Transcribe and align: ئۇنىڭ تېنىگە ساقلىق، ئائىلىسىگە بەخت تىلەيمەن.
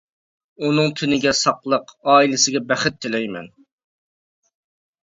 ئۇنىڭ 0.67 0.89
تېنىگە 1.01 1.33
ساقلىق، 1.41 1.93
ئائىلىسىگە 2.15 2.63
بەخت 2.73 3.01
تىلەيمەن. 3.05 3.55